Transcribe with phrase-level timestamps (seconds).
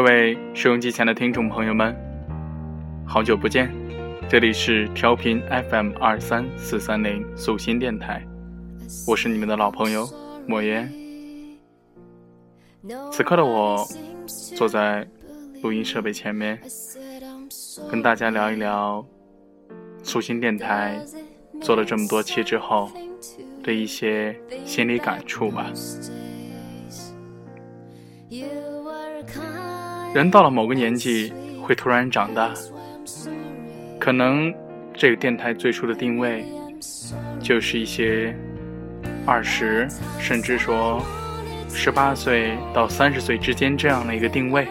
[0.00, 1.94] 各位收音机前的听众朋友们，
[3.06, 3.70] 好久不见！
[4.30, 8.26] 这里是调频 FM 二三四三零素心电台，
[9.06, 10.08] 我是你们的老朋友
[10.46, 10.90] 莫言。
[13.12, 13.86] 此刻的我
[14.56, 15.06] 坐在
[15.62, 16.58] 录音设备前面，
[17.90, 19.04] 跟大家聊一聊
[20.02, 20.98] 素心电台
[21.60, 22.90] 做了这么多期之后
[23.62, 25.70] 的一些心理感触吧。
[30.12, 31.32] 人到了某个年纪，
[31.62, 32.52] 会突然长大。
[33.98, 34.52] 可能
[34.92, 36.44] 这个电台最初的定位，
[37.38, 38.34] 就是一些
[39.24, 39.86] 二十，
[40.18, 41.00] 甚至说
[41.72, 44.66] 十八岁到三十岁之间这样的一个定位。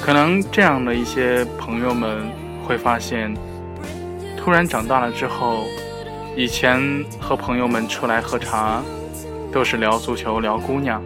[0.00, 2.30] 可能这样的一些朋友们
[2.64, 3.34] 会发现，
[4.36, 5.64] 突然长大了之后，
[6.36, 8.80] 以前和朋友们出来喝茶，
[9.50, 11.02] 都是聊足球、聊姑娘。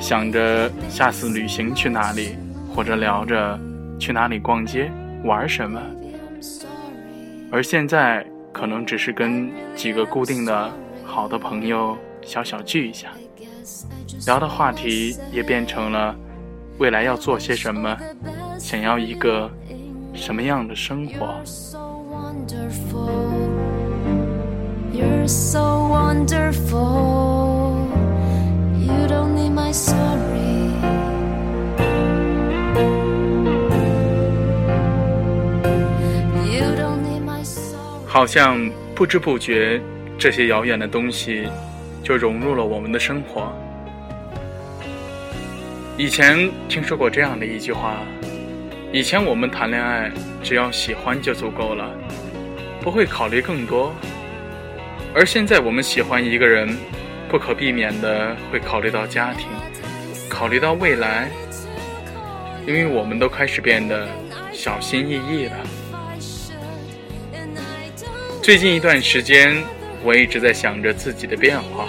[0.00, 2.36] 想着下次旅行去哪里，
[2.74, 3.58] 或者聊着
[3.98, 4.90] 去哪里逛街、
[5.24, 5.80] 玩什么，
[7.50, 10.70] 而现在可能只是跟几个固定的
[11.04, 13.08] 好的朋友小小聚一下，
[14.26, 16.14] 聊的话题也变成了
[16.78, 17.96] 未来要做些什么，
[18.58, 19.50] 想要一个
[20.14, 21.42] 什么样的生活。
[38.06, 38.58] 好像
[38.94, 39.78] 不知不觉，
[40.16, 41.46] 这些遥远的东西
[42.02, 43.52] 就融入了我们的生活。
[45.98, 47.98] 以前听说过这样的一句话：
[48.90, 50.10] 以前我们谈恋爱，
[50.42, 51.90] 只要喜欢就足够了，
[52.80, 53.92] 不会考虑更多；
[55.14, 56.74] 而现在我们喜欢一个人。
[57.36, 59.46] 不可避免的会考虑到家庭，
[60.26, 61.28] 考虑到未来，
[62.66, 64.08] 因为我们都开始变得
[64.54, 65.52] 小心翼翼了。
[68.42, 69.62] 最近一段时间，
[70.02, 71.86] 我一直在想着自己的变化。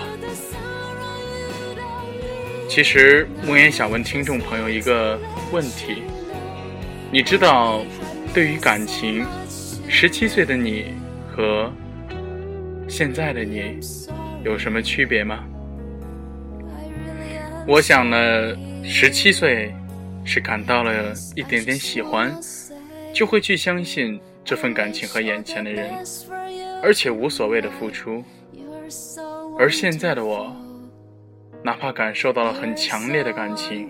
[2.68, 5.18] 其实，莫言想问听众朋友一个
[5.54, 6.04] 问题：
[7.10, 7.86] 你知道，
[8.34, 9.26] 对于感情，
[9.88, 10.94] 十七岁的你
[11.34, 11.72] 和
[12.90, 13.80] 现在的你？
[14.44, 15.44] 有什么区别吗？
[17.68, 19.74] 我想呢，十七岁
[20.24, 22.34] 是感到了一点点喜欢，
[23.14, 25.92] 就会去相信这份感情和眼前的人，
[26.82, 28.24] 而且无所谓的付出。
[29.60, 30.56] 而现在的我，
[31.64, 33.86] 哪怕感受到了很强烈的感情，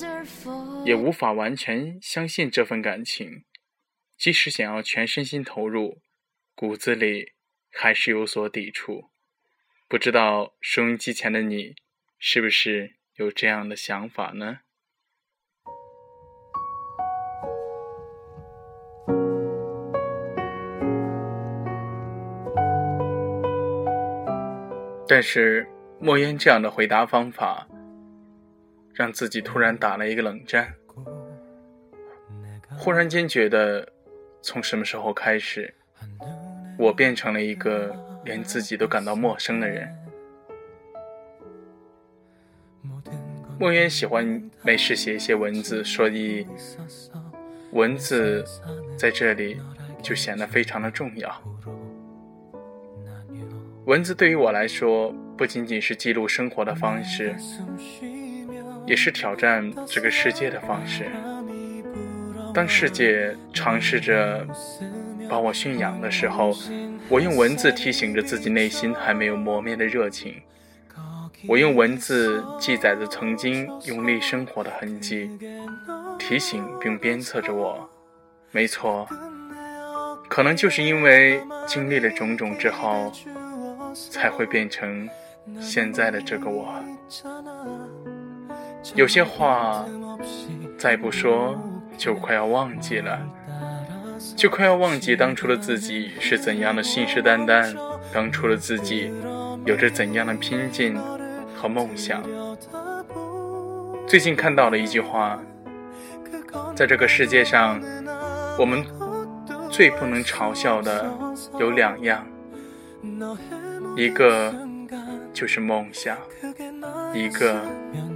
[0.83, 3.43] 也无法完全相信这份感情，
[4.17, 5.99] 即使想要全身心投入，
[6.55, 7.33] 骨子里
[7.71, 9.11] 还是有所抵触。
[9.89, 11.73] 不知道收音机前的你，
[12.19, 14.59] 是不是有这样的想法呢？
[25.07, 25.65] 但是
[26.01, 27.65] 莫言这样的回答方法，
[28.93, 30.75] 让自己突然打了一个冷战。
[32.77, 33.93] 忽然间觉得，
[34.41, 35.73] 从什么时候开始，
[36.77, 37.95] 我变成了一个。
[38.25, 39.87] 连自己都感到陌生的人，
[43.57, 46.45] 莫言喜欢没事写一些文字，所以
[47.71, 48.43] 文字
[48.97, 49.61] 在这里
[50.03, 51.41] 就显得非常的重要。
[53.85, 57.33] 文字对于我来说，不仅仅是记录生活的方式，
[58.85, 61.05] 也是挑战这个世界的方式。
[62.53, 64.45] 当世界尝试着
[65.29, 66.53] 把我驯养的时候。
[67.09, 70.41] 我用文字提醒着自己内心还没有磨灭的热情，
[71.47, 75.29] 我用文字记载着曾经用力生活的痕迹，
[76.19, 77.89] 提醒并鞭策着我。
[78.51, 79.07] 没错，
[80.27, 83.09] 可能就是因为经历了种种之后，
[84.11, 85.09] 才会变成
[85.61, 86.73] 现在的这个我。
[88.95, 89.85] 有些话
[90.77, 91.57] 再不说，
[91.97, 93.17] 就快要忘记了。
[94.35, 97.75] 就快要忘记当初的自己是怎样的信誓旦旦，
[98.13, 99.11] 当初的自己
[99.65, 100.97] 有着怎样的拼劲
[101.55, 102.23] 和梦想。
[104.07, 105.39] 最近看到了一句话，
[106.75, 107.81] 在这个世界上，
[108.57, 108.85] 我们
[109.69, 111.05] 最不能嘲笑的
[111.59, 112.25] 有两样，
[113.95, 114.53] 一个
[115.33, 116.17] 就是梦想，
[117.13, 117.61] 一个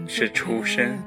[0.07, 0.97] 是出身。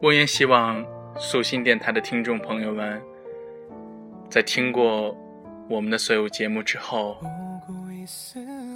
[0.00, 0.84] 莫言希望
[1.16, 3.00] 素心电台的听众朋友们，
[4.28, 5.16] 在听过
[5.66, 7.16] 我们的所有节目之后，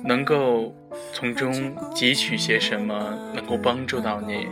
[0.03, 0.73] 能够
[1.13, 1.53] 从中
[1.95, 2.95] 汲取些什么，
[3.35, 4.47] 能够帮助到你，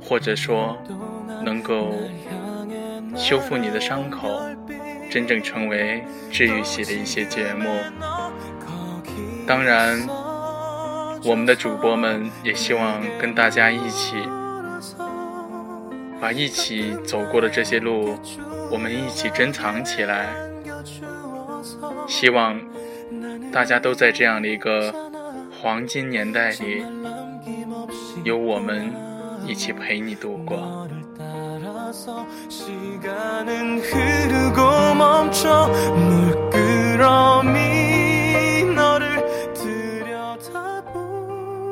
[0.00, 0.76] 或者说
[1.44, 1.92] 能够
[3.16, 4.40] 修复你的伤口，
[5.10, 7.68] 真正成为治愈系的一些节目。
[9.46, 10.06] 当然，
[11.24, 14.16] 我们的主播们也希望跟大家一起。
[16.20, 18.16] 把一起走过的这些路，
[18.70, 20.28] 我们一起珍藏起来。
[22.06, 22.60] 希望
[23.50, 24.94] 大家都在这样的一个
[25.60, 26.84] 黄金年代里，
[28.22, 28.92] 有我们
[29.46, 30.88] 一起陪你度过。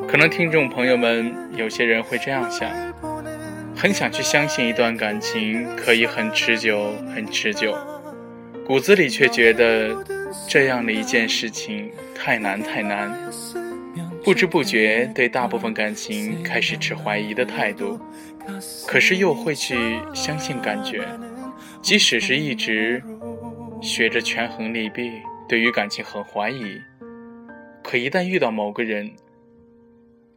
[0.07, 2.69] 可能听众朋友们有些人会这样想。
[3.73, 7.75] 很想去相信一段感情可以很持久，很持久，
[8.67, 9.89] 骨子里却觉得
[10.47, 13.11] 这样的一件事情太难太难，
[14.23, 17.99] 不知不觉对大部分感情开始持怀疑的态度，
[18.87, 21.07] 可是又会去相信感觉，
[21.81, 23.03] 即使是一直
[23.81, 25.11] 学着权衡利弊，
[25.47, 26.79] 对于感情很怀疑，
[27.83, 29.11] 可一旦遇到某个人，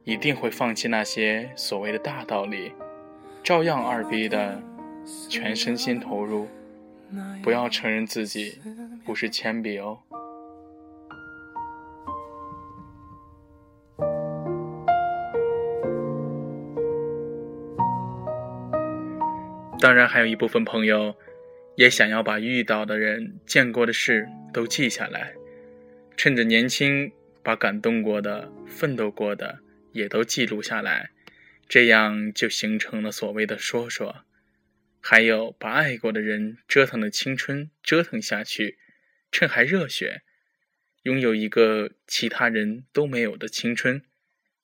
[0.05, 2.73] 一定会放弃那些所谓的大道理。
[3.43, 4.63] 照样二逼的，
[5.29, 6.49] 全身心投入，
[7.43, 8.59] 不要承认自己
[9.05, 9.99] 不是铅笔哦。
[19.85, 21.15] 当然，还有一部分朋友
[21.77, 25.35] 也想要把遇到的人、见过的事都记下来，
[26.17, 29.59] 趁着年轻，把感动过的、奋斗过的
[29.93, 31.11] 也都记录下来。
[31.69, 34.25] 这样就形成了所谓的说说，
[35.03, 38.79] 还有把爱过的人折腾的青春折腾下去，
[39.31, 40.23] 趁还热血，
[41.03, 44.01] 拥有一个其他人都没有的青春，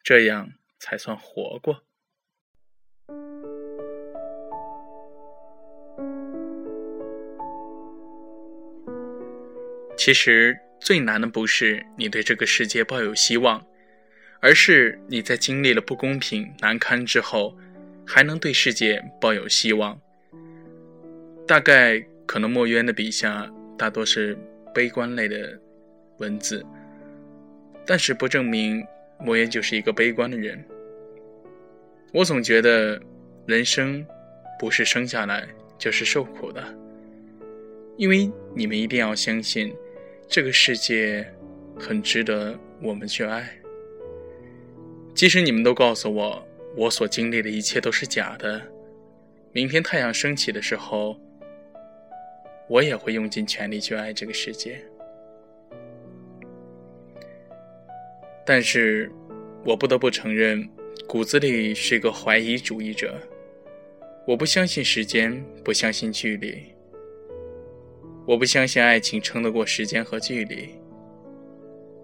[0.02, 1.84] 这样才算活过。
[10.02, 13.62] 其实最难的不是你对这个世界抱有希望。
[14.40, 17.54] 而是你在经历了不公平、难堪之后，
[18.06, 20.00] 还能对世界抱有希望。
[21.46, 24.34] 大概可能墨渊的笔下大多是
[24.74, 25.60] 悲观类的
[26.16, 26.64] 文字，
[27.84, 28.82] 但是不证明
[29.18, 30.64] 墨渊就是一个悲观的人。
[32.14, 32.98] 我总觉得
[33.44, 34.02] 人生
[34.58, 36.64] 不是生下来就是受苦的，
[37.98, 39.70] 因为你们一定要相信，
[40.30, 41.26] 这个世界
[41.76, 43.50] 很值得我们去爱。
[45.12, 46.46] 即使你们都告诉我，
[46.76, 48.62] 我所经历的一切都是假的，
[49.50, 51.20] 明天太阳升起的时候，
[52.68, 54.80] 我也会用尽全力去爱这个世界。
[58.46, 59.10] 但是，
[59.64, 60.64] 我不得不承认，
[61.08, 63.20] 骨子里是一个怀疑主义者。
[64.28, 66.62] 我不相信时间，不相信距离，
[68.30, 70.72] 我不相信爱情撑得过时间和距离，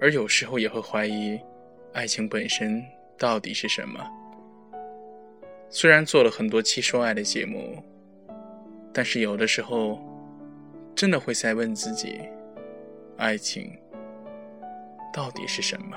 [0.01, 1.39] 而有时候也会怀疑，
[1.93, 2.83] 爱情本身。
[3.17, 4.05] 到底是什么？
[5.71, 7.81] 虽然做了很多期说爱的节目，
[8.93, 10.01] 但是有的时候，
[10.97, 12.19] 真的会在问自己：
[13.17, 13.73] 爱情
[15.15, 15.97] 到底是什么？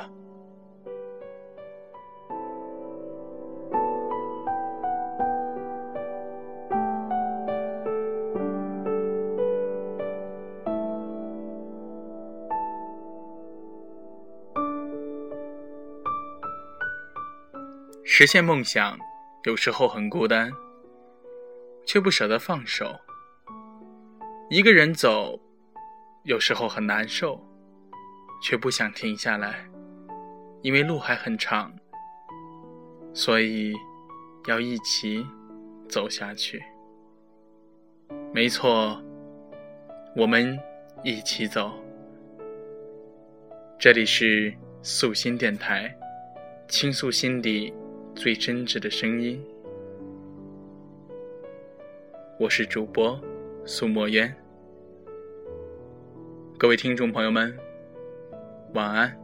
[18.19, 18.99] 实现梦想，
[19.45, 20.51] 有时候很孤单，
[21.85, 22.93] 却不舍得放手。
[24.49, 25.39] 一个人走，
[26.25, 27.41] 有时候很难受，
[28.43, 29.65] 却不想停下来，
[30.61, 31.73] 因为路还很长，
[33.13, 33.73] 所以
[34.47, 35.25] 要一起
[35.87, 36.61] 走下去。
[38.33, 39.01] 没错，
[40.13, 40.59] 我们
[41.05, 41.71] 一起走。
[43.79, 45.97] 这里是素心电台，
[46.67, 47.73] 倾诉心底。
[48.19, 49.41] 最真挚的声音，
[52.37, 53.17] 我是主播
[53.63, 54.35] 苏墨渊。
[56.57, 57.57] 各位听众朋友们，
[58.73, 59.17] 晚安。